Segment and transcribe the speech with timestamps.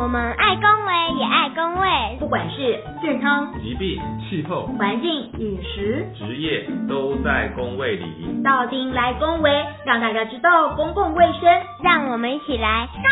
[0.00, 4.00] 我们爱公维也爱公卫，不管是健康、疾病、
[4.30, 8.42] 气候、环境、饮食、职业，都在公卫里。
[8.42, 9.50] 到丁来公维，
[9.84, 11.42] 让大家知道公共卫生，
[11.84, 13.02] 让我们一起来公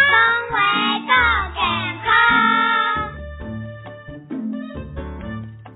[0.57, 0.59] 维
[1.05, 1.13] 更
[1.53, 1.61] 健
[2.03, 2.09] 康。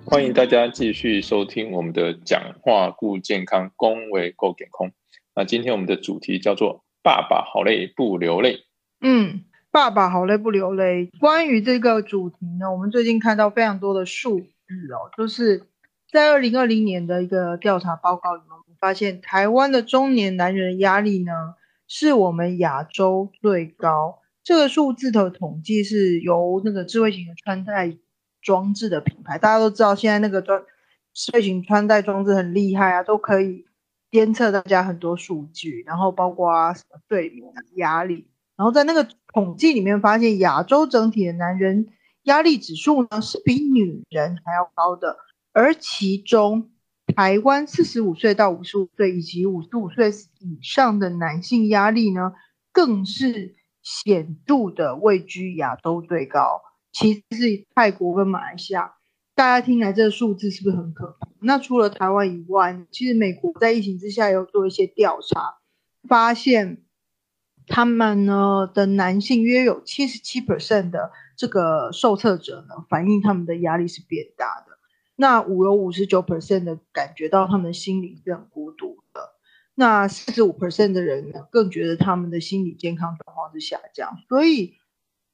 [0.07, 4.91] 欢迎大家继续收听我们的讲话顾健康，公维够健康。
[5.37, 8.61] 那今天我们的主题叫做“爸爸好累不流泪”。
[9.05, 9.43] 嗯。
[9.73, 11.11] 爸爸好累不流泪。
[11.19, 14.47] 关于这个主题呢，我们最近看到非常多的数据
[14.93, 15.67] 哦，就是
[16.11, 21.33] 在二零二零年的一个调查报告里面，我们发现台湾的中年男人压力呢，
[21.89, 24.19] 是我们亚洲最高。
[24.45, 27.97] 这个数字的统计是由那个智慧型的穿戴
[28.43, 30.63] 装置的品牌，大家都知道现在那个装
[31.15, 33.65] 智慧型穿戴装置很厉害啊，都可以
[34.11, 38.29] 监测大家很多数据，然后包括啊什么睡眠、压力。
[38.63, 41.89] 然后在那个统计里面发现，亚洲整体的男人
[42.23, 45.17] 压力指数呢是比女人还要高的，
[45.53, 46.71] 而其中
[47.17, 52.35] 台湾四十五岁到五十五岁以及五十五岁以上的男性压力呢，
[52.71, 58.93] 更是显著的位居亚洲最高，其次是泰国跟马来西亚。
[59.35, 61.27] 大家听来这个数字是不是很可怕？
[61.41, 65.57] 那除了台湾以外，其实美国在疫情之下有做一些调查，
[66.07, 66.85] 发现。
[67.75, 74.77] 他们呢的男性约有七十七 percent 的这个受测者呢，反映他们的压力是变大的。
[75.17, 79.31] 那五有五十九 percent 的感觉到他们心里是很孤独的。
[79.75, 84.19] 那四十五 percent 的人呢，更觉得他们的心理健康状况是下降。
[84.29, 84.75] 所以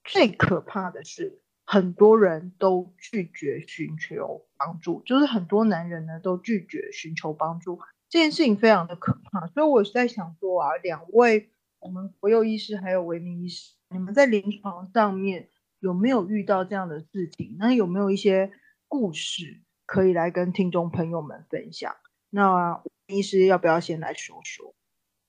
[0.04, 9.48] 最可怕的是，很多人都拒绝寻求帮助，就是很多男人呢都拒绝寻求帮助，这件事情非常的可怕。
[9.48, 11.50] 所以我是在想说啊，两位。
[11.80, 15.48] 我们国有医师还有维明医师，你们在临床上面
[15.78, 17.56] 有没有遇到这样的事情？
[17.56, 18.50] 那有没有一些
[18.88, 21.94] 故事可以来跟听众朋友们分享？
[22.30, 24.74] 那医师要不要先来说说？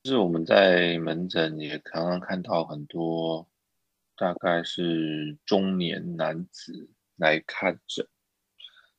[0.04, 3.48] 就是我们在门诊也常常看到很多，
[4.18, 8.08] 大概是中年男子来看诊。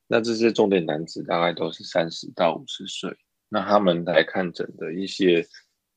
[0.06, 3.16] 那这些中年男子大概都是三十到五十岁，
[3.49, 5.44] 那他们来看诊的一些。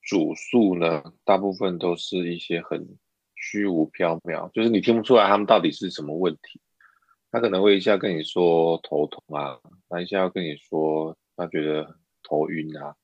[0.03, 2.97] 主诉呢，大部分都是一些很
[3.35, 6.59] 虚无缥缈，就是你听不出来他们到底是什么问题。
[7.31, 9.59] 他可能会一下跟你说头痛啊，
[9.89, 12.95] 那一下要跟你说他觉得头晕啊。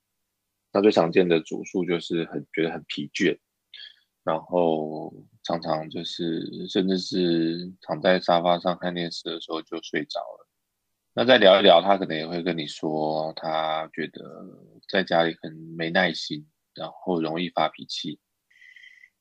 [0.72, 3.40] 那最常见的主诉就是很觉得很疲倦，
[4.24, 5.12] 然后
[5.42, 10.48] 常常就是甚至是躺在沙发上看电视的时候就睡着了。
[11.16, 14.46] 那再聊一聊，他可能也会跟你说，他觉得
[14.88, 16.46] 在家里很没耐心。
[16.80, 18.18] 然后容易发脾气，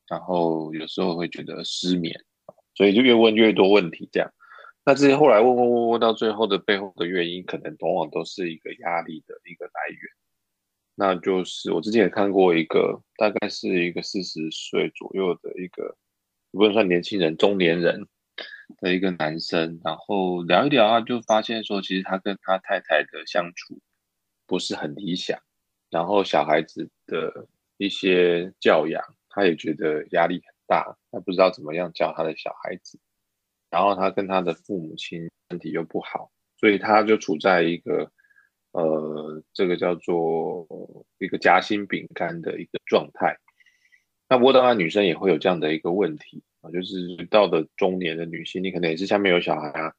[0.07, 2.25] 然后有时候会觉得失眠，
[2.75, 4.33] 所以就越问越多问题这样。
[4.85, 10.01] 那这些后来问问问问到最后的背后的原因，可能往往都是一个压力的一个来源。
[10.95, 15.97] 那就是我之前也看过一个，大概是一个四十岁左右的一个，
[16.53, 18.09] 不能算年轻人，中年人
[18.81, 23.81] 的一个男生，然后聊一聊啊，就发现说，其实他跟他太太的相处
[24.47, 25.39] 不是很理想。
[25.91, 32.99] 然后小孩子的一些教养，他也觉得压力很大，他不知道怎么样教他的小孩子。
[33.71, 38.11] 然后他跟他的父母亲身体又不好，所以他就处在一个
[38.73, 40.67] 呃，这个叫做
[41.19, 43.37] 一个夹心饼干的一个状态。
[44.29, 49.93] 那不过当然，女生也会有这样的一个问题啊，就是到了中年的女性，你可能也是下面有小孩啊，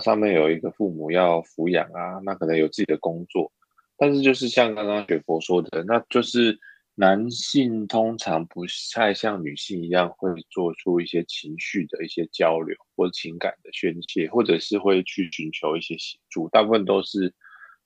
[0.00, 3.52] 上面有一个父母要抚养啊，那可能有自己的工作。
[3.96, 6.58] 但是就是像刚刚雪佛说的，那就是
[6.96, 8.62] 男性通常不
[8.92, 17.32] 太像女性一样会做出一些情绪的一些交流或情感的宣泄，或者是会去寻求一些协助，大部分都是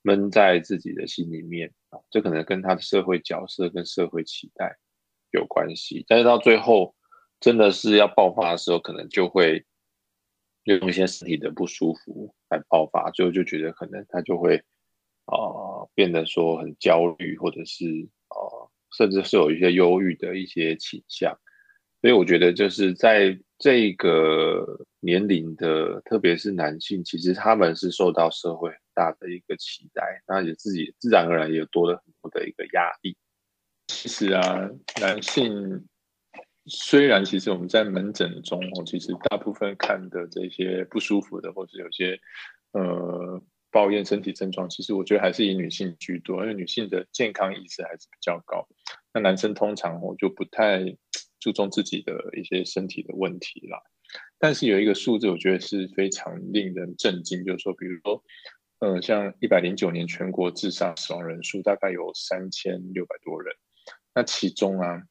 [0.01, 1.99] 闷在自己的心里面啊。
[2.09, 4.77] 这可能跟他的社会角色跟社会期待
[5.31, 6.03] 有关系。
[6.07, 6.95] 但是到最后
[7.39, 9.63] 真的是要爆发的时候，可能就会
[10.63, 14.63] 用一些身体的不舒服来爆发，最后就觉得可能他就会。
[15.29, 17.85] 啊，变得说很焦虑，或者是
[18.29, 18.37] 啊，
[18.97, 21.37] 甚至是有一些忧郁的一些倾向。
[22.01, 24.65] 所以我觉得就是在这个
[24.99, 33.15] 年龄的，特别是男性，其实他们是受到社会很大的一个期待，那也自己自然而然也多了很多的一个压力。
[33.87, 35.85] 其实啊，男性
[36.65, 42.19] 虽然其实我们在门诊中，其实大部分看的这些不舒服的，或是有些
[42.71, 43.39] 呃。
[43.71, 48.67] 抱怨身体症状，其实我觉得还是以女性居多，因为女性的健康意识还是比较高。
[49.13, 50.83] 那男生通常我就不太
[51.39, 53.79] 注重自己的一些身体的问题啦。
[54.39, 58.23] 但是有一个数字，我觉得是非常令人震惊，就是说，比如说，
[58.79, 63.55] 呃，像一百零九年全国自杀死亡人数大概有三千六百多人，
[64.15, 65.03] 那其中啊，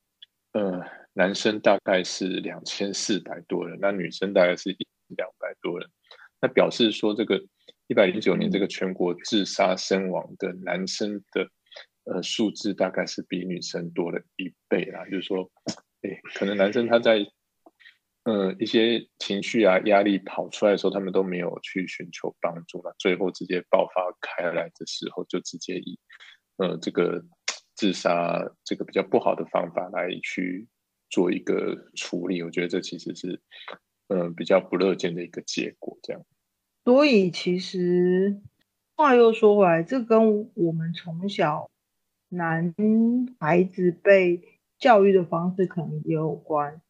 [0.53, 5.89] 呃，男生大概是两千四百多人，那女生大概是一两百多人，
[6.41, 7.41] 那表示说这个
[7.89, 11.51] 一百零九年这个全国自杀身亡的男生的
[12.05, 15.51] 呃数字大概是比女生多了一倍啦，就是说，
[16.03, 17.27] 哎，可能男生他在
[18.25, 25.99] 呃，一些情绪啊、压力跑出来的时候，他们都没有去寻求帮助了，最后直接爆发开来的时候，就直接以
[26.59, 27.25] 呃这个
[27.75, 30.69] 自杀这个比较不好的方法来去
[31.09, 32.43] 做一个处理。
[32.43, 33.41] 我觉得这其实是
[34.09, 35.99] 嗯比较不乐见的一个结果。
[36.03, 36.23] 这样，
[36.89, 38.41] 所以其实
[38.97, 41.69] 话又说回来，这跟我们从小
[42.31, 42.75] 男
[43.39, 44.41] 孩子被
[44.79, 46.81] 教育的方式可能也有关。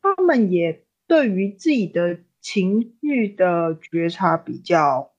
[0.00, 5.10] 他们也对于自己的情绪的觉察比较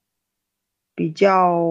[0.96, 1.62] 比较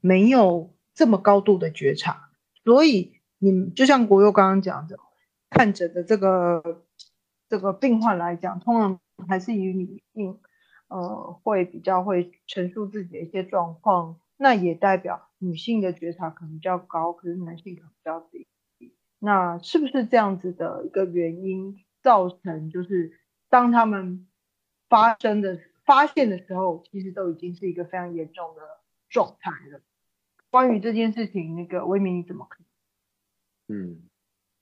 [0.00, 2.32] 没有这么高度的觉察，
[2.64, 4.98] 所以你就像国佑刚刚讲的，
[5.48, 6.82] 看诊的这个
[7.48, 10.40] 这个病患来讲，通常还是以女性
[10.90, 18.46] 呃会比较会陈述自己的一些状况，那也代表女性的觉察可能比较高，可是男性可能比较低。
[19.18, 21.82] 那是不是这样子的一个原因？
[22.02, 23.20] 造成就是
[23.50, 24.26] 当他们
[24.88, 28.62] 发生的发现的时候，其实都已经是一个非常严重的
[29.10, 29.82] 状态了。
[30.48, 32.64] 关于这件事情，那个威明你怎么看？
[33.68, 34.08] 嗯，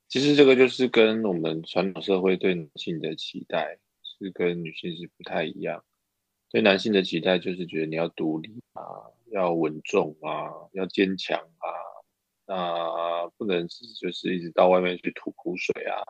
[0.09, 5.85] 其实这个就是跟我们传统社会对女性的期待是跟女性是不太一样。
[6.51, 8.83] 对男性的期待就是觉得你要独立啊，
[9.31, 11.69] 要稳重啊，要坚强啊，
[12.47, 16.01] 那不能是就是一直到外面去吐苦水啊。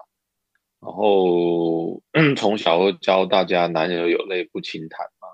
[0.80, 2.00] 然后
[2.36, 5.28] 从小会教大家“男人有泪不轻弹”嘛，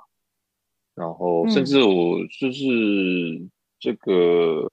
[0.95, 2.65] 然后甚至我就是
[3.79, 4.67] 这个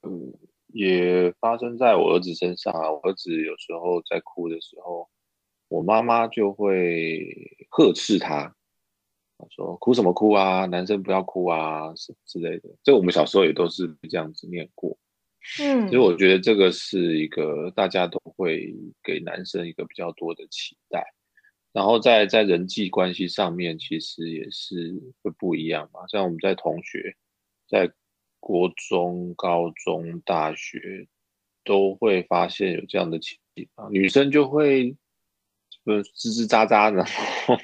[0.68, 2.90] 也发生在我儿子身上啊。
[2.90, 5.10] 我儿子有时候在哭的时候，
[5.68, 7.20] 我妈妈就会
[7.68, 8.56] 呵斥他，
[9.50, 10.66] 说：“哭什么哭啊？
[10.66, 14.96] 男生不要哭啊，什么之类的。”这我们小时候也都是这样子念过。
[15.60, 18.72] 嗯，其实我觉得这个是一个大家都会
[19.02, 21.04] 给男生一个比较多的期待，
[21.72, 26.06] 然后在在人际关系上面，其实也是会不一样嘛。
[26.06, 27.16] 像我们在同学，
[27.68, 27.90] 在
[28.38, 31.08] 国中、高中、大学
[31.64, 33.38] 都会发现有这样的情
[33.74, 34.96] 况，女生就会
[35.84, 37.58] 呃吱吱喳喳，然后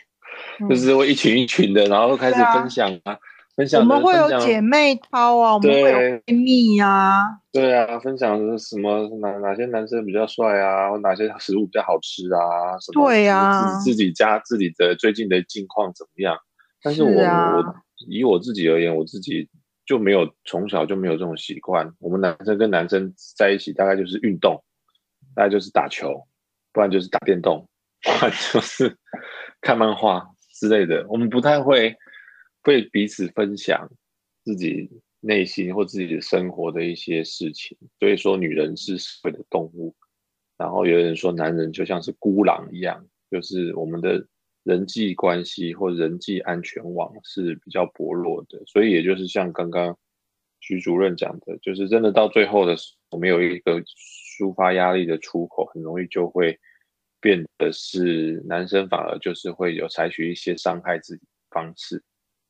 [0.68, 3.18] 就是会一群一群的，然后开始分享啊。
[3.56, 7.24] 分享我们会有姐妹淘啊，我们会有闺蜜啊。
[7.50, 13.04] 对啊，分享什么哪哪些男生比较帅啊，或哪些食物比较好吃啊，什么？
[13.08, 16.38] 对呀，自己家自己的最近的近况怎么样？
[16.84, 17.74] 但是我我
[18.08, 19.48] 以我自己而言，我自己
[19.84, 21.92] 就没有从小就没有这种习惯。
[21.98, 24.62] 我们男生跟男生在一起，大概就是运动，
[25.34, 26.14] 大概就是打球，
[26.72, 27.68] 不然就是打电动，
[28.04, 28.96] 不然就是
[29.60, 30.28] 看漫画
[30.58, 31.06] 之类的。
[31.08, 31.96] 我们不太会。
[32.64, 33.88] 会彼此分享
[34.44, 34.90] 自己
[35.20, 39.94] 内心或自己的生活的一些事情，所以说女人是社会的动物，
[40.58, 44.26] 然后有人说男人就像是孤狼一样，就是我们的
[44.64, 49.96] 人际关系或人际安全网是比较薄弱的，所以也就是像刚刚
[50.60, 53.80] 徐主任讲的，就是真的到最后的时候，没有一个
[54.36, 56.58] 抒发压力的出口，很容易就会
[57.20, 62.02] 变的是男生反而就是会有采取一些伤害自己方式。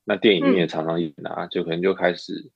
[0.05, 2.51] 那电影也常常演啊，就可能就开始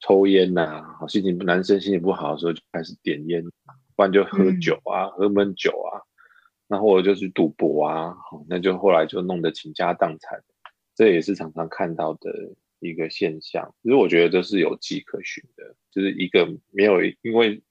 [0.00, 3.44] 抽烟呐，好心情不，男生心情不好的时候就开始点烟，
[3.94, 6.02] 不然就喝酒啊，喝闷酒啊，
[6.68, 10.42] 然后或者就去赌博啊，好，那就后来就弄得倾家荡产，
[10.94, 12.30] 这也是常常看到的
[12.80, 13.74] 一个现象。
[13.82, 17.62] 其实我觉得这是有迹可循的，就是一个没有，因为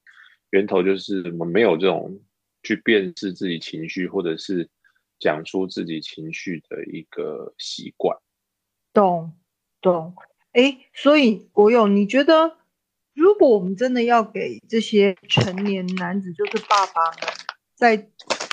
[0.52, 2.22] 源头就是我们没有这种
[2.65, 4.69] 去辨识自己情绪或者是
[5.19, 8.17] 讲出自己情绪的一个习惯。
[8.91, 9.34] 懂，
[9.81, 10.15] 懂，
[10.51, 12.57] 哎，所以国勇，你觉得，
[13.13, 17.19] 如果我们真的要给这些成年男子，就是爸爸们，
[17.75, 18.10] 在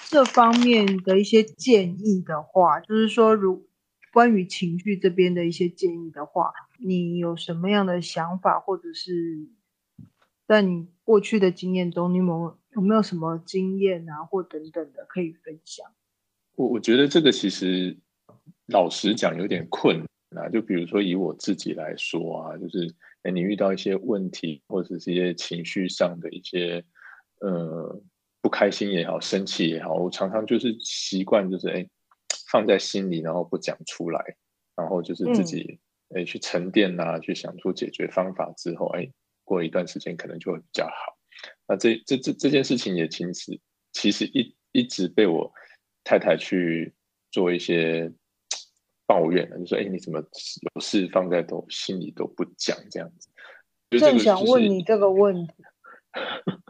[0.08, 3.66] 这方面的一些建议的话，就是说，如
[4.12, 9.48] 关于情绪这边的一些建议的话，你有什么样的想法，或者是
[10.46, 15.92] 在你过去的经验中，你有有没有什么经验啊，或等等的可以分享？
[16.54, 17.98] 我我觉得这个其实
[18.66, 20.02] 老实讲有点困。
[20.34, 26.82] 那就比如说以我自己来说啊，就是哎，你遇到一些问题或者是一些情绪上的一些
[27.40, 28.00] 呃
[28.40, 31.86] 不开心也好，生气也好，我常常就是习惯就是哎
[32.50, 34.36] 放在心里，然后不讲出来，
[34.74, 35.78] 然后就是自己
[36.14, 39.12] 哎去沉淀啊，去想出解决方法之后，哎，
[39.44, 41.18] 过一段时间可能就会比较好。
[41.66, 43.60] 那这这这这件事情也其实
[43.92, 45.52] 其实一一直被我
[46.04, 46.94] 太太去
[47.30, 48.12] 做一些
[49.06, 53.28] 抱怨了，就说哎，你怎么有事放在都心里都不讲这样子？
[53.90, 55.52] 正想问你这个问题。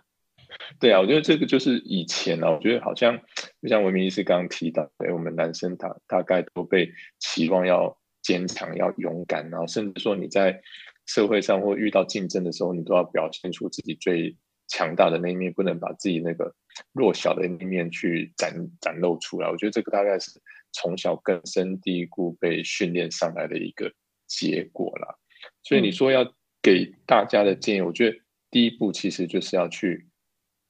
[0.78, 3.18] 对啊，我觉得这个就是以前呢，我觉得好像
[3.60, 10.60] 就像文明医师刚刚提到，哎，我们男生大大概都被期望要坚强、要勇敢，然后甚至说你在
[11.06, 14.36] 社会上或遇到竞争的时候，你都要表现出自己最
[14.72, 16.54] 强大的那一面，不能把自己那个
[16.92, 19.50] 弱小的一面去展展露出来。
[19.50, 20.30] 我觉得这个大概是
[20.72, 23.92] 从小根深蒂固被训练上来的一个
[24.26, 25.14] 结果啦。
[25.62, 28.18] 所以你说要给大家的建议，我觉得
[28.50, 30.08] 第一步其实就是要去。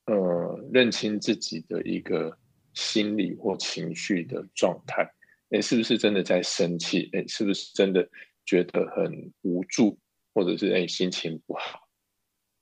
[0.07, 2.37] 呃，认清自己的一个
[2.75, 5.09] 心理或情绪的状态，
[5.51, 7.09] 哎，是不是真的在生气？
[7.13, 8.11] 哎，是不是真的
[8.45, 9.97] 觉得很无助，
[10.35, 11.82] 或者是哎心情不好？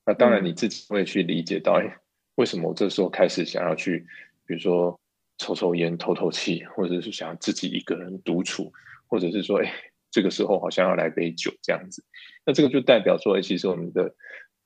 [0.04, 1.96] 那当然你自己会去理解到，哎，
[2.36, 4.06] 为什么我这时候开始想要去，
[4.46, 4.98] 比如说
[5.38, 8.72] 抽抽烟、透透气，或者是想要自己一个人独处，
[9.06, 9.72] 或者是说，哎，
[10.10, 12.04] 这个时候好像要来杯酒这样子。
[12.44, 14.14] 那这个就代表说，哎，其实我们的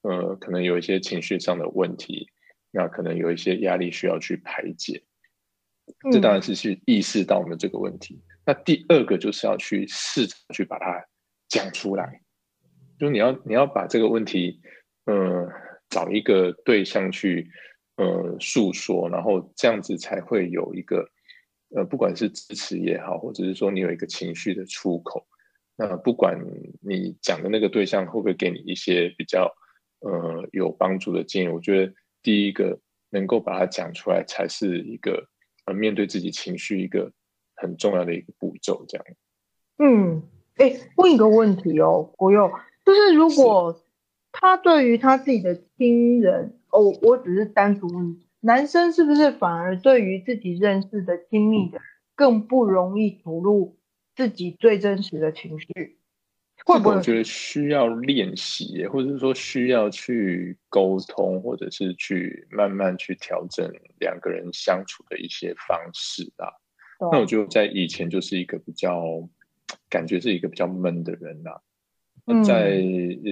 [0.02, 2.30] 呃，可能有一些情绪上的问题。
[2.76, 5.04] 那可能有一些压力需要去排解，
[6.10, 8.20] 这当然是去意识到我们这个问题。
[8.44, 11.06] 那第二个就是要去试着去把它
[11.46, 12.20] 讲出来，
[12.98, 14.60] 就你要你要把这个问题，
[15.06, 15.48] 嗯，
[15.88, 17.50] 找一个对象去，
[17.96, 21.08] 呃，诉说，然后这样子才会有一个，
[21.74, 25.26] 呃，不管是支持也好，或者是说你有一个情绪的出口。
[25.76, 26.38] 那不管
[26.80, 29.54] 你讲的那个对象会不会给你一些比较，
[30.00, 31.92] 呃，有帮助的建议，我觉得。
[32.24, 32.80] 第一个
[33.10, 35.28] 能够把它讲出来，才是一个
[35.66, 37.12] 呃面对自己情绪一个
[37.54, 38.82] 很重要的一个步骤。
[38.88, 39.06] 这样，
[39.76, 40.22] 嗯，
[40.56, 42.50] 哎，问一个问题哦，国佑，
[42.82, 43.78] 就是如果
[44.40, 51.80] 他对于他自己的亲人，哦，我只是单独问，男生是不是反而对于自己认识的亲密的
[52.14, 53.78] 更不容易吐露
[54.16, 55.98] 自己最真实的情绪？
[56.66, 66.48] 会不会我觉得需要练习，或者是说需要去沟通，或者是去慢慢去调整两个人相处的一些方式啊。
[67.12, 69.28] 那我就在以前就是一个比较
[69.90, 71.50] 感觉是一个比较闷的人呐。
[72.44, 72.82] 在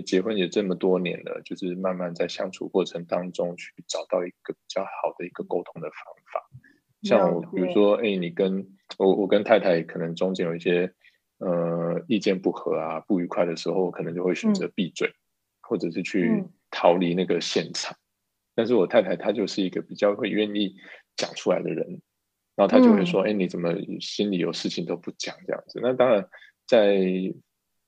[0.05, 5.97] 结婚也这么多年了，就是慢慢在相处过程当中去找到一个比较好的一个沟通的方
[6.33, 6.51] 法。
[7.03, 8.67] 像我比如说，哎，你跟
[8.99, 10.93] 我我跟太太可能中间有一些。
[11.45, 15.13] 呃，意见不合啊，不愉快的时候，可能就会选择闭嘴，
[15.61, 17.97] 或者是去逃离那个现场。
[18.55, 20.77] 但是我太太她就是一个比较会愿意
[21.17, 22.01] 讲出来的人，
[22.55, 26.29] 然后她就会说：“哎，你怎么心里有事情都不讲这样子？”那当然，
[26.65, 26.95] 在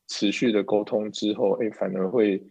[0.09, 2.43] 持续的沟通之后，哎，反而会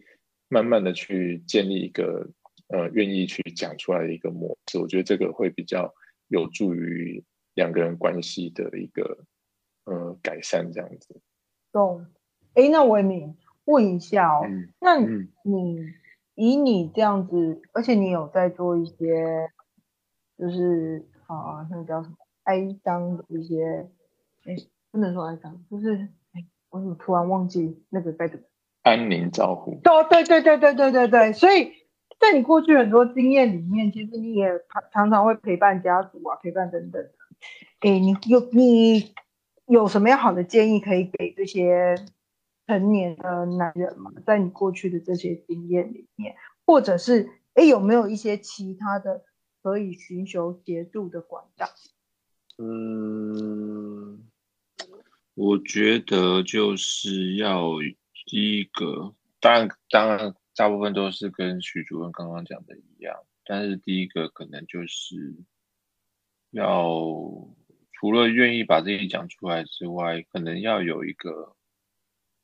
[0.48, 2.28] 慢慢的去建立一个
[2.68, 4.78] 呃愿意去讲出来的一个模式。
[4.78, 5.94] 我觉得这个会比较
[6.28, 9.24] 有助于两个人关系的一个。
[9.86, 11.20] 呃，改善这样子。
[11.70, 12.06] 懂，
[12.54, 13.34] 哎，那我你
[13.66, 14.46] 问一下哦，
[14.80, 15.92] 那你
[16.36, 19.50] 以你这样子，而且你有在做一些，
[20.38, 23.90] 就是啊，那个叫什么哀伤的一些，
[24.46, 24.56] 哎，
[24.90, 26.08] 不能说哀伤，就是哎，
[26.74, 28.44] 我怎么突然忘记那个该怎么？
[28.82, 29.80] 安宁照护。
[29.84, 31.72] 哦，对对对对对对对，所以
[32.18, 37.10] 在你过去很多经验里面，其实你也常常常会陪伴家族啊，陪伴等等的。
[37.80, 39.14] 哎，你有你。
[39.66, 41.94] 有什么样好的建议可以给这些
[42.66, 44.12] 成年的男人吗？
[44.26, 46.34] 在你过去的这些经验里面，
[46.66, 49.22] 或者是哎，有没有一些其他的
[49.62, 51.66] 可以寻求协助的管道？
[52.58, 54.28] 嗯，
[55.34, 57.72] 我觉得就是要
[58.26, 63.14] 第一个，当然，当然，大部分都是跟徐主任刚刚讲的一样，
[63.44, 65.34] 但是第一个可能就是
[66.50, 66.72] 要。
[67.96, 71.56] 除了愿意把自己讲出来之外，可能要有一个，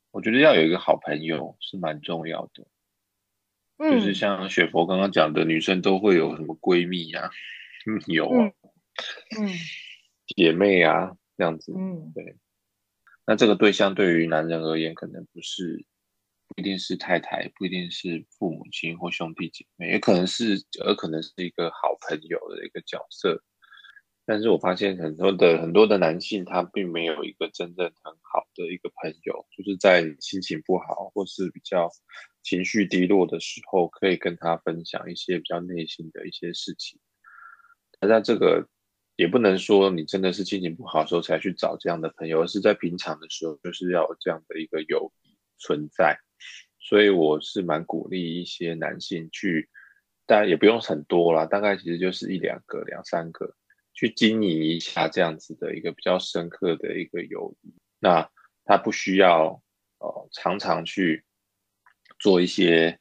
[0.09, 2.65] 我觉得要有一个好朋友是蛮重要的。
[3.77, 7.29] 嗯，就是像雪佛刚刚讲的，女生都会有什么闺蜜呀、
[7.85, 8.51] 密友啊、
[9.39, 9.49] 嗯，
[10.35, 11.71] 姐妹啊这样子。
[11.77, 12.37] 嗯，对。
[13.25, 15.85] 那这个对象对于男人而言，可能不是
[16.47, 23.43] 不一定是太太，不一定是父母亲或兄弟姐妹，也可能是，而可能是一个好朋友的一个角色。
[24.25, 31.89] 但是我发现很多的很多的男性，他并没有一个真正很好的一个朋友，就是在心情不好或是比较
[32.43, 36.99] 情绪低落的时候，可以跟他分享一些比较内心的一些事情。
[37.99, 38.67] 那在这个
[39.21, 46.17] 也不能说你真的是心情不好的时候才去找这样的朋友，而是在平常的时候就是要有这样的一个友谊存在。
[46.79, 49.69] 所以我是蛮鼓励一些男性去，
[50.25, 53.53] 当然也不用很多啦，大概其实就是一两个、两三个，
[53.93, 57.75] 去经营一下这样子的一个比较深刻的一个友谊。
[57.99, 58.27] 那
[58.65, 59.61] 他不需要
[59.99, 61.23] 呃常常去
[62.17, 62.99] 做一些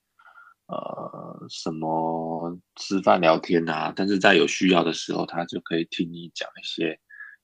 [0.70, 6.98] 呃什么吃饭聊天啊，但是在有需要的时候，他就可以听你讲一些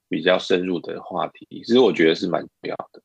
[0.09, 1.47] 比较深入的话题。
[1.51, 3.03] 其实我觉得是蛮重要的。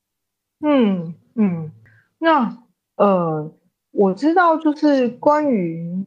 [0.61, 1.71] 嗯嗯，
[2.19, 2.57] 那。
[2.97, 3.51] 呃，
[3.91, 6.05] 我知道，就是关于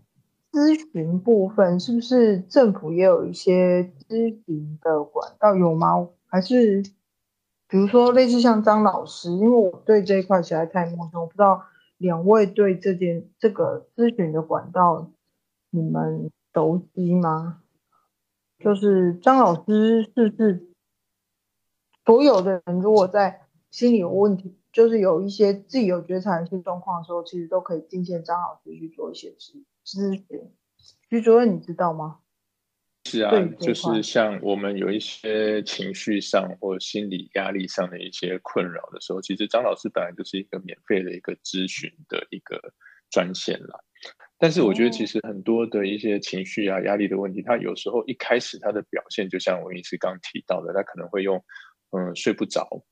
[0.52, 6.08] 咨询部分，是不是政府也有一些咨询的管道有吗？
[6.28, 6.84] 还是
[7.66, 11.64] 比如说类似像张老师，因为我对这一块实在太陌生，我不知道
[11.98, 15.10] 两位对这件这个咨询的管道
[15.70, 17.62] 你们熟悉吗？
[18.58, 20.68] 就是张老师是不是
[22.04, 24.56] 所有的人如果在心理有问题？
[24.72, 30.52] 就是有一些自己有觉察一些状况的时候，其实都可以进见张老师去做一些咨咨询。
[31.08, 32.18] 徐主任，你知道吗？
[33.04, 42.60] 是啊，就是像我们有一些情绪上或心理压力上的一些困扰的时候，其实张老师本来就是一个免费的一个咨询的一个
[43.10, 43.78] 专线啦。
[44.38, 51.42] 但是我觉得，其实很多的一些情绪啊、压力的问题，他有时候一开始他的表现，就像我医师刚提到的，他可能会用
[51.90, 52.84] 嗯睡不着。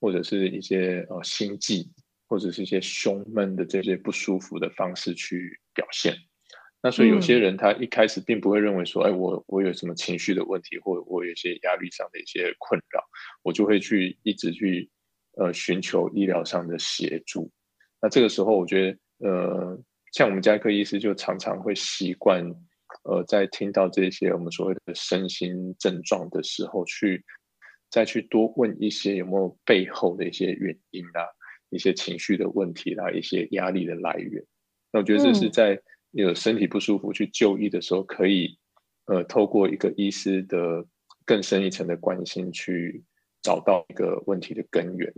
[0.00, 1.90] 或者是一些呃心悸，
[2.28, 6.14] 或者是一些胸闷的这些不舒服的方式去表现。
[6.80, 13.04] 那所以有些人他一开始并不会认为说，哎，我我有什么情绪的问题，或我有一些压力上的一些困扰，
[13.42, 14.88] 我就会去一直去
[15.36, 17.50] 呃寻求医疗上的协助。
[18.00, 19.82] 那这个时候，我觉得呃，
[20.12, 22.44] 像我们家科医师就常常会习惯
[23.04, 27.24] 呃，在听到这些我们所谓的身心症状的时候去。
[27.90, 31.24] 再去多问一些有没有背后的一些原因啊，
[31.70, 34.44] 一些情绪的问题啦，一些压力的来源。
[34.92, 35.80] 那我觉得这是在
[36.12, 38.58] 有身体不舒服去就医的时候，可以
[39.06, 40.86] 呃透过一个医师的
[41.24, 43.04] 更深一层的关心，去
[43.42, 45.12] 找到一个问题的根源。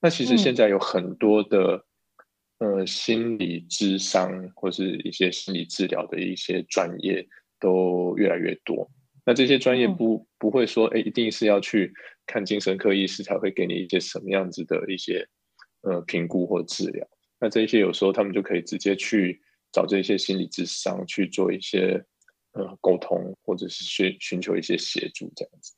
[0.00, 1.84] 那其实现在有很多的
[2.58, 7.26] 呃心理智商或是一些心理治疗的一些专业
[7.58, 8.90] 都越来越多。
[9.26, 11.92] 那这些专业不不会说，哎，一定是要去
[12.26, 15.26] 看精神科医师才会给你一些什么样子的一些
[15.80, 17.08] 呃评估或治疗。
[17.40, 19.40] 那这些有时候他们就可以直接去
[19.74, 22.06] 找这些心理智商去做一些
[22.52, 25.74] 呃沟通，或者是寻寻求一些协助这样子。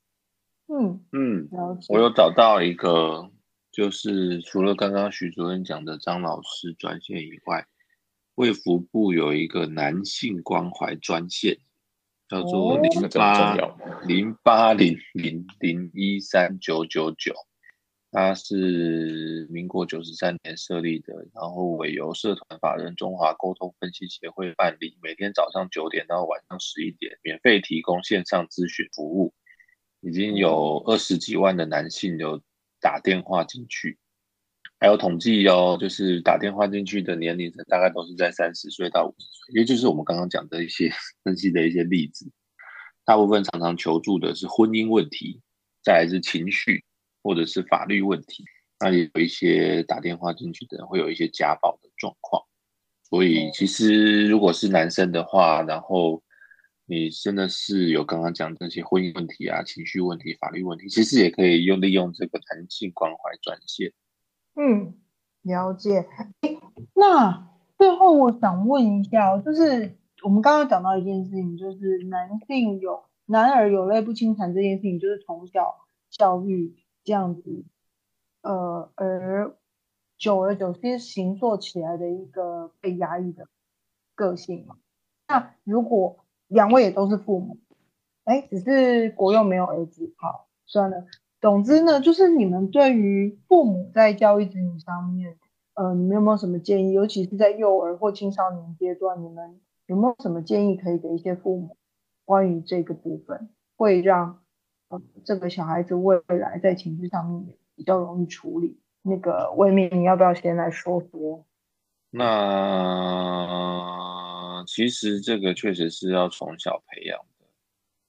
[0.69, 1.49] 嗯嗯，
[1.89, 3.31] 我有找到一个，
[3.73, 7.67] 就是除了刚刚徐主任讲的张老师专线以外，
[8.35, 11.59] 卫福部有一个男性关怀专线。
[12.29, 13.55] 叫做零八
[14.05, 17.33] 零八零零零一三九九九，
[18.17, 29.35] 它是民国九十三年设立的，然后委由社团法人中华沟通分析协会办理，每天早上九点到晚上十一点，免费提供线上咨询服务，
[30.01, 32.41] 已经有二十几万的男性有
[32.81, 33.99] 打电话进去。
[34.81, 40.91] 还有统计哦，就是打电话进去的年龄层大概都是在三十岁到五十岁，也就是我们刚刚讲的一些
[41.23, 42.33] 分析的一些例子。
[43.05, 45.43] 大部分常常求助的是婚姻问题，
[45.85, 46.83] 再来是情绪
[47.27, 48.45] 或者是法律问题。
[48.79, 52.45] 那也有一些打电话进去的人会有一些家暴的状况。
[53.03, 56.23] 所以其实如果是男生的话，然后
[56.87, 63.93] 你真的是有刚刚讲这些婚姻问题啊、情绪问题、法律问题，其实也可以用利用这个男性关怀专线。
[64.55, 64.95] 嗯，
[65.43, 66.07] 了解。
[66.95, 75.75] 那最后我想问一下，就是我们刚刚讲到一件事情，就是男性有男儿有泪不轻弹这件事情，就是从小
[76.11, 76.75] 教育
[77.07, 77.65] 这样子，
[78.43, 79.55] 呃，而
[80.19, 83.47] 久而久之形塑起来的一个被压抑的
[84.17, 84.77] 个性嘛。
[85.29, 87.59] 那如果两位也都是父母，
[88.25, 91.05] 哎，只是国用没有儿子，好，算了。
[91.41, 95.39] 总之呢，就是你们对于父母在教育子女上面，
[95.75, 96.93] 呃，你们有没有什么建议？
[96.93, 101.77] 尤其是在幼儿或青少年阶段，你们有没有什么建议可以给一些父母？
[102.25, 104.43] 关于这个部分，会让
[105.25, 108.81] 这个小孩子未来在情绪上面比较容易处理。
[109.03, 111.47] 那个魏明，你要不要先来说说？
[112.11, 112.25] 那
[114.67, 117.47] 其实这个确实是要从小培养的。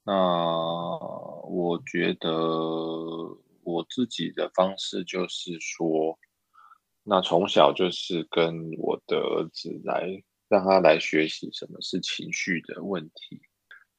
[0.04, 0.12] 那
[1.46, 2.30] 我觉得
[3.62, 6.18] 我自己的方式就是说，
[7.02, 13.40] 那从小就是跟我的儿子来让他来学习什么是情绪的问题。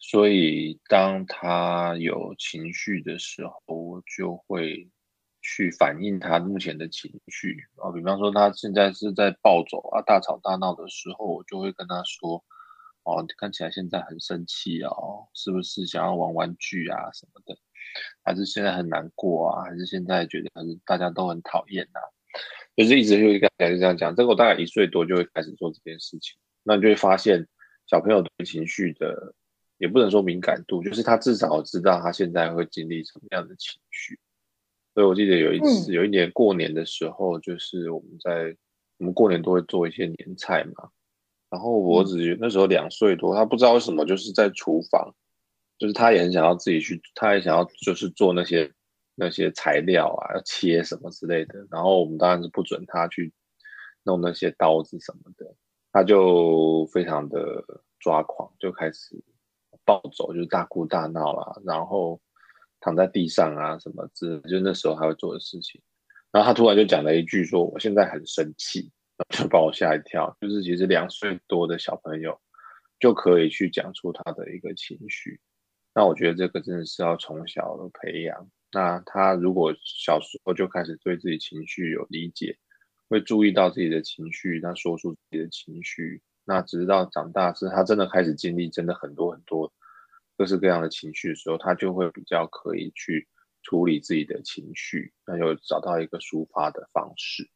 [0.02, 4.90] 所以当他有情绪的时候，我就会
[5.42, 7.92] 去反映他目前的情绪啊。
[7.92, 12.42] 比方说他现在是在暴走啊、大吵大闹的时候，我就会跟他说
[13.04, 17.58] ：“哦，看起来现在很生气哦，是不是想要玩玩具啊什么的？
[18.24, 19.64] 还是现在很难过啊？
[19.66, 22.00] 还是现在觉得还是大家都很讨厌啊？”
[22.78, 24.16] 就是一直就一个就这样讲。
[24.16, 27.46] 这个我大概一岁多就会开始做这件事情，那你就会发现
[27.86, 29.36] 小朋友对情绪的。
[29.80, 34.20] 也不能说敏感度，就是他至少知道他现在会经历什么样的情绪。
[34.94, 38.56] 所以我记得有一次，有一年过年的时候，就是我们在
[38.98, 40.90] 我们过年都会做一些年菜嘛。
[41.50, 45.16] 然后我只觉那时候两岁多，他不知道为什么就是在厨房，
[45.78, 48.72] 就是他也很想要自己去，他也想要就是做那些
[49.16, 51.66] 那些材料啊，要切什么之类的。
[51.72, 53.32] 然后我们当然是不准他去
[54.04, 55.56] 弄那些刀子什么的，
[55.94, 57.64] 他就非常的
[58.00, 59.24] 抓狂，就开始。
[59.90, 62.22] 暴走就是大哭大闹啦，然后
[62.80, 65.82] 躺在地上啊什么之，就那时候他会做的事情。
[66.32, 68.92] 然后他突然就讲了一句说：“我现在很生气。”
[69.36, 70.38] 就把我吓一跳。
[70.40, 72.40] 就是其实两岁多的小朋友
[73.00, 75.42] 就可以去讲出他的一个情绪。
[75.96, 78.48] 那我觉得这个真的是要从小培养。
[78.72, 82.56] 那他如果小时候就开始对自己情绪有理解，
[83.10, 89.74] 会注意到自己的情绪，那说出自己的情绪，那直到长大是他真的开始经历真的很多很多。
[90.40, 93.28] 各式各样的情绪的时候，他就会比较可以去
[93.62, 97.50] 处理自己的情绪，那就找到一个抒发的方式。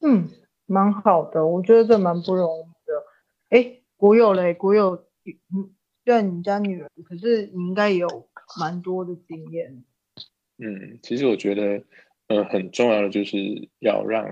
[0.00, 0.30] 嗯，
[0.64, 3.04] 蛮好的，我觉得这蛮不容易的。
[3.50, 4.94] 哎，国有嘞，国有，
[5.26, 9.84] 嗯，虽然你家女儿，可是你应该也有蛮多的经验。
[10.56, 11.84] 嗯，其实我觉得，
[12.28, 13.36] 呃，很重要的就是
[13.80, 14.24] 要让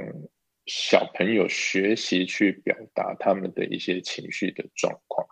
[0.65, 5.29] 小朋友学习去表达他们的一些情绪的状况。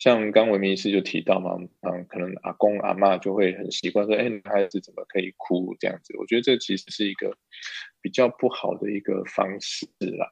[0.00, 6.16] 像刚文明医师就提到嘛，嗯，可能阿公阿妈就会很习惯说，哎，男孩子怎么可以哭这样子？
[6.16, 7.36] 我觉得这其实是一个
[8.00, 9.86] 比较不好的一个方式
[10.16, 10.26] 啦。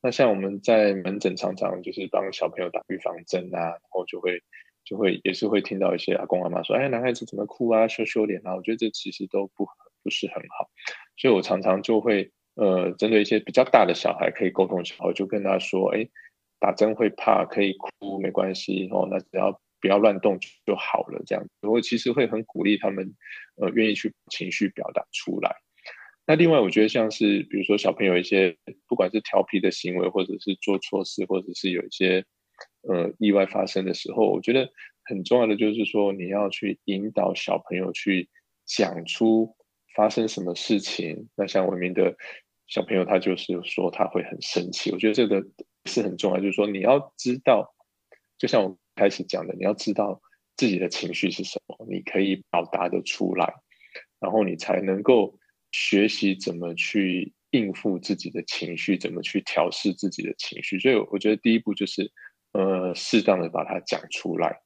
[0.00, 4.42] 那像我们在门诊常常就是帮小朋友打预防针啊，然后就会
[4.86, 8.56] 就会也是会听到一些阿公阿妈说，哎，男孩子怎么哭啊，羞羞脸啊？
[8.56, 9.68] 我觉得这其实都不
[10.02, 10.70] 不是很好，
[11.18, 16.08] 所以我常常就会呃，针对一些比较大的小孩可以沟通的，时候，就跟他说，哎。
[16.60, 21.22] 打针会怕，可以哭没关系哦，那只要不要乱动就好了。
[21.26, 23.14] 这样，我其实会很鼓励他们，
[23.56, 25.56] 呃，愿意去情绪表达出来。
[26.26, 28.54] 那另外，我觉得像是比如说小朋友一些
[28.86, 32.24] 不管是调皮的行为，或者是做错事，或者是有一些
[32.82, 34.68] 呃意外发生的时候，我觉得
[35.04, 38.28] 很重要的就是说，你要去引导小朋友去
[38.66, 39.56] 讲出
[39.96, 41.30] 发生什么事情。
[41.34, 42.14] 那像文明的
[42.66, 45.42] 小朋友，他就是说他会很生气，我觉得这个。
[45.84, 47.74] 是很重要，就是说你要知道，
[48.38, 50.20] 就像我开始讲的，你要知道
[50.56, 53.54] 自己的情绪是什么，你可以表达的出来，
[54.20, 55.38] 然后你才能够
[55.72, 60.78] 学习怎么去应付自己的情绪，怎么去调试自己的情绪。
[60.78, 62.12] 所以我觉得第一步就是，
[62.52, 64.60] 呃，适当的把它讲出来，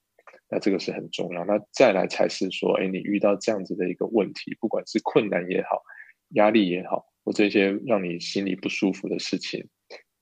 [0.50, 1.44] 那这个是很重要。
[1.44, 5.82] 那再来才是说，哎，你遇到这样子的一个问题，不管是困难也好，
[6.30, 9.68] 压力也好，或这些让你心里不舒服的事情。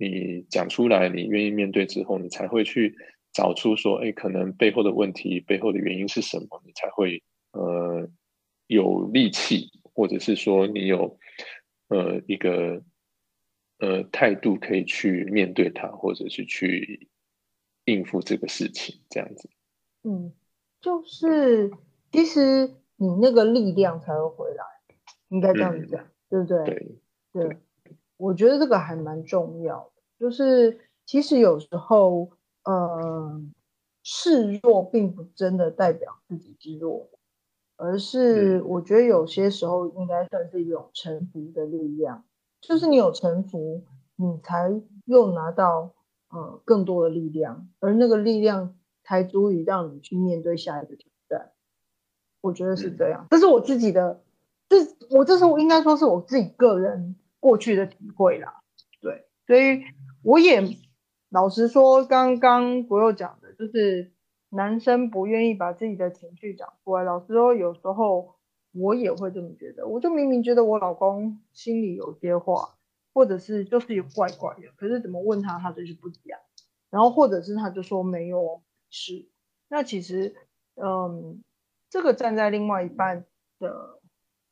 [0.03, 2.97] 你讲出来，你愿意面对之后，你才会去
[3.33, 8.09] 找出说，哎，可能背后的问题背后的原因是什么，你才会呃
[8.67, 11.19] 有力气，或者是说你有
[11.88, 12.83] 呃一个
[13.79, 17.09] 呃态度可以去面对它，或者是去
[17.85, 19.49] 应付这个事情，这样子。
[20.03, 20.33] 嗯，
[20.81, 21.71] 就是
[22.11, 24.65] 其实你那个力量才会回来，
[25.29, 26.65] 应该这样子讲，对不对？
[26.65, 26.97] 对
[27.33, 27.57] 对，
[28.17, 29.91] 我觉得这个还蛮重要。
[30.23, 32.31] 就是其实有时候，
[32.63, 33.43] 呃，
[34.05, 37.09] 示弱并不真的代表自己之弱，
[37.75, 42.23] 而是我觉得有些时候应该算是一种臣服的力量。
[42.61, 43.83] 就是你有臣服，
[44.15, 45.93] 你才又拿到
[46.31, 51.51] 呃更多的力量，而那个力量才足以让你去面对下一个挑战。
[52.41, 54.23] 我觉得是这样，这是我自己的，
[54.69, 54.77] 这
[55.11, 58.61] 我这是我应该说是我自己个人过去的体会啦。
[59.01, 59.83] 对，所以。
[60.23, 60.63] 我也
[61.31, 64.13] 老实说，刚刚国佑讲的，就是
[64.51, 67.03] 男生不愿意把自己的情绪讲出来。
[67.03, 68.37] 老实说，有时候
[68.73, 69.89] 我也会这么觉得。
[69.89, 72.75] 我就明明觉得我老公心里有些话，
[73.15, 76.39] 或者是就是有怪怪的，可是怎么问他，他就是不讲。
[76.91, 79.27] 然后或者是他就说没有事。
[79.69, 80.37] 那其实，
[80.75, 81.43] 嗯，
[81.89, 83.25] 这个站在另外一半
[83.59, 84.01] 的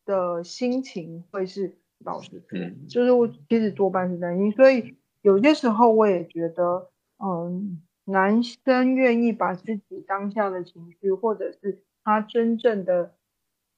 [0.07, 4.97] 的心情会是老实说，就是我其实多半是担心，所以。
[5.23, 13.15] 有些时候我也觉得，嗯，男生愿意把自己当下的情绪，或者是他真正的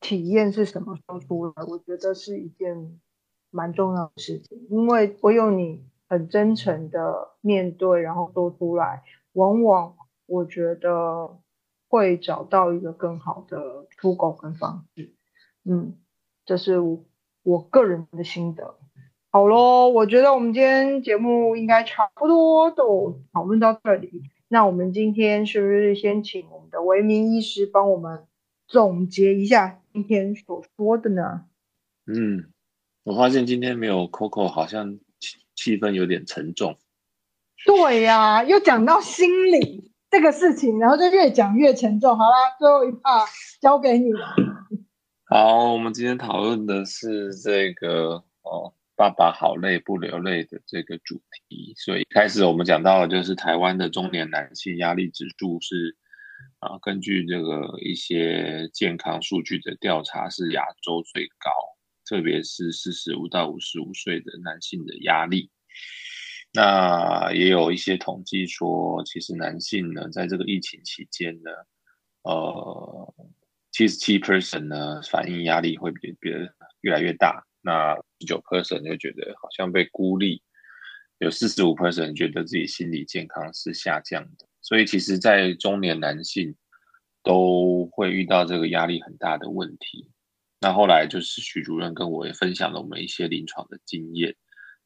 [0.00, 3.00] 体验是什么说出来，我觉得是一件
[3.50, 9.02] 蛮重要的事情，因为唯有你很真诚的面对，然后说出来，
[9.32, 11.38] 往往我觉得
[11.88, 15.12] 会找到一个更好的出口跟方式。
[15.64, 15.98] 嗯，
[16.44, 16.78] 这是
[17.42, 18.76] 我个人的心得。
[19.34, 24.24] 好喽，我觉得我们今天节目应该差不多都讨论到这里。
[24.48, 28.26] 那我们今天是不是先请我们的维明医师帮我们
[28.68, 31.46] 总结一下今天所说的呢？
[32.04, 32.50] 嗯，
[33.04, 36.76] 我发现今天没有 Coco，好像气气氛有点沉重。
[37.64, 42.18] 对呀，又讲到心理这个事情，然后就越讲越沉重。
[42.18, 43.24] 好啦，最后一趴
[43.62, 44.36] 交给你了。
[45.24, 48.74] 好，我们今天讨论的是这个哦。
[49.02, 55.96] 爸爸好累不流泪的这个主题，所以开始我们讲到的就是台湾的中年男性压力指数是
[56.60, 61.50] 啊，根据这个一些健康数据的调查是亚洲最高，
[62.08, 65.50] 特别是四十五到五十五岁的男性的压力。
[66.52, 71.50] 那也有一些统计说，其实男性呢，在这个疫情期间呢，
[72.22, 73.14] 呃，
[73.72, 76.30] 七十七 percent 呢，反应压力会比别
[76.82, 77.44] 越来越大。
[77.64, 80.42] 那十九 percent 就觉得好像被孤立，
[81.18, 86.56] 有四十五 percent 觉得自己心理健康是下降的，所以其实，在中年男性
[87.22, 90.10] 都会遇到这个压力很大的问题。
[90.60, 94.34] 那后来就是许主任跟我也分享了我们一些临床的经验，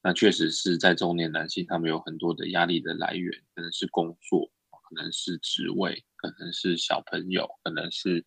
[0.02, 8.24] 那确实是在中年男性，他们有很多的压力的来源，可能是工作，可能是职位，可能是小朋友，可能是。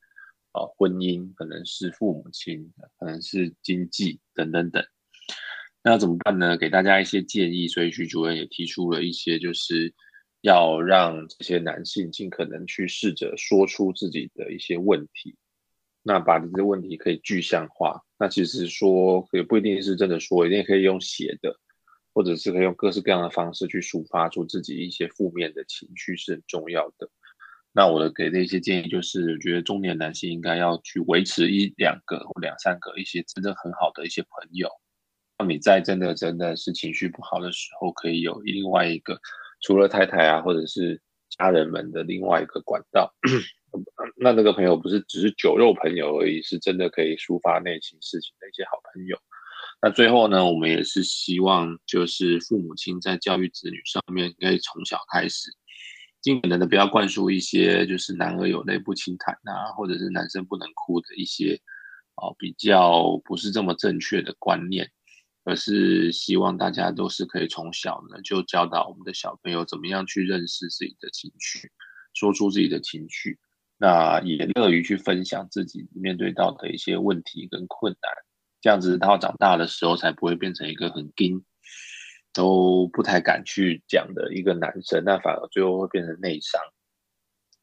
[0.65, 4.84] 婚姻可能是父母亲，可能是经济等等等，
[5.84, 6.58] 那怎么办呢？
[6.58, 7.67] 给大家一些建议。
[7.67, 9.93] 所以徐主任也提出了一些，就是
[10.41, 15.36] 要让这些男性尽可能去试着说出自己的一些问题，
[16.02, 18.02] 那把这些问题可以具象化。
[18.17, 21.60] 那其实说也不一定是真的说，一定可以用写的，
[22.13, 27.10] 或者是可以用各式各样的方式去抒发出自己一些负面的情绪，是很重要的。
[27.71, 34.69] 那我的给的一些建议就是，我觉得中年男性应该要去维持一两个或两三个一些真正很好的一些朋友，
[35.38, 39.19] 让你在真的真的是情绪不好的时候，可以有另外一个
[39.62, 43.13] 除了太太啊或者是家人们的另外一个管道。
[44.17, 49.15] 那那个朋友不是只是酒肉朋友而已，是真的可以抒发内心事情的一些好朋友。
[49.79, 55.51] 那最后呢，我们也是希望就是父母亲在教育子女上面，可以从小开始。
[56.21, 61.60] 尽可能的不要灌输一些就是男儿有泪不轻弹啊，或者是男生不能哭的一些
[62.15, 64.91] 哦比较不是这么正确的观念，
[65.45, 71.71] 而是希望大家都是可以从小呢就教导我们的小朋友怎么样去认识自己的情绪，
[72.13, 73.39] 说出自己的情绪，
[73.77, 78.12] 那也乐于去分享自己面对到的一些问题跟困难，
[78.60, 81.43] 这样子他长大的时候才不会变成一个很硬。
[82.34, 86.62] 都不太敢去讲的一个男生，那反而最后会变成内伤，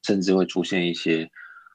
[0.03, 1.31] 甚至会出现一些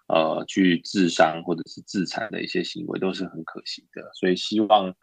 [0.07, 4.11] 呃去自伤或者是自残的一些行为，都是很可惜的。
[4.13, 4.93] 所以希望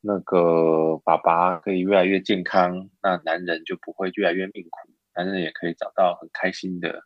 [0.00, 7.02] 那个爸爸可以越来越健康，那男人就不会越来越命苦，男人也可以找到很开心的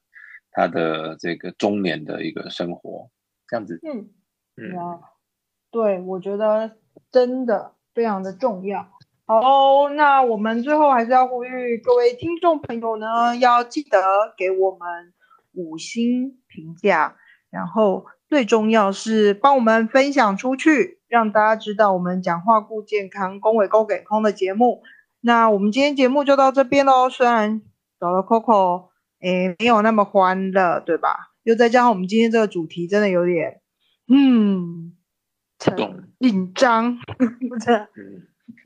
[0.50, 3.10] 他的这个中年的一个生活，
[3.46, 3.78] 这样子。
[3.82, 4.10] 嗯
[4.56, 5.00] 嗯，
[5.70, 6.76] 对，我觉得
[7.12, 8.97] 真的非常的重要。
[9.30, 14.00] 好，那我们最后还是要呼吁各位听众朋友呢，要记得
[14.38, 15.12] 给我们
[15.52, 17.14] 五星评价，
[17.50, 24.82] 然后最重要是帮我们分享出去，让大家知道我们讲话顾健康，恭维勾给空的节目。
[25.20, 27.60] 那我们今天节目就到这边喽，虽然
[28.00, 28.88] 找了 Coco，
[29.20, 31.34] 诶，没有那么欢乐，对吧？
[31.42, 33.60] 又再加上我们今天这个主题真的有点，
[34.08, 34.96] 嗯，
[36.18, 37.88] 紧张， 不是。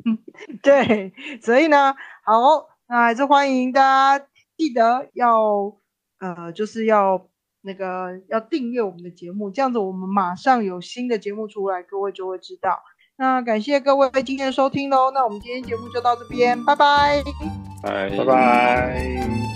[0.04, 0.18] 嗯，
[0.64, 1.94] 对，所以呢，
[2.24, 4.24] 好，那还是欢迎大家
[4.56, 5.74] 记得要，
[6.20, 7.26] 呃，就是要
[7.62, 12.80] 那个要订阅我们的节目，这样子我们马上有新的节目出来，各位就会知道。
[13.16, 17.22] 那感谢各位今天的收听喽，那我们今天节目就到这边，拜拜，
[17.82, 19.51] 拜拜拜。